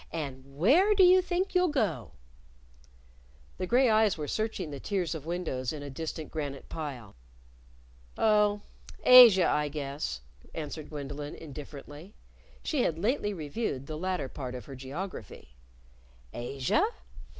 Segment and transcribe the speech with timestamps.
[0.11, 2.13] "And where do you think you'll go?"
[3.59, 7.13] The gray eyes were searching the tiers of windows in a distant granite pile.
[8.17, 8.61] "Oh,
[9.03, 10.21] Asia, I guess,"
[10.55, 12.15] answered Gwendolyn, indifferently.
[12.63, 15.53] (She had lately reviewed the latter part of her geography.)
[16.33, 16.83] "Asia?